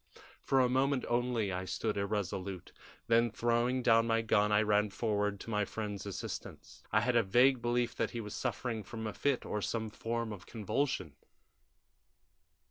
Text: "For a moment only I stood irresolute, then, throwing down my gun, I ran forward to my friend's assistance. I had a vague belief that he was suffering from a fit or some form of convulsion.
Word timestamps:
"For 0.41 0.59
a 0.61 0.67
moment 0.67 1.05
only 1.07 1.51
I 1.53 1.65
stood 1.65 1.95
irresolute, 1.95 2.71
then, 3.05 3.29
throwing 3.29 3.83
down 3.83 4.07
my 4.07 4.23
gun, 4.23 4.51
I 4.51 4.63
ran 4.63 4.89
forward 4.89 5.39
to 5.41 5.51
my 5.51 5.63
friend's 5.63 6.07
assistance. 6.07 6.81
I 6.91 7.01
had 7.01 7.15
a 7.15 7.21
vague 7.21 7.61
belief 7.61 7.93
that 7.97 8.09
he 8.09 8.19
was 8.19 8.33
suffering 8.33 8.81
from 8.81 9.05
a 9.05 9.13
fit 9.13 9.45
or 9.45 9.61
some 9.61 9.91
form 9.91 10.33
of 10.33 10.47
convulsion. 10.47 11.13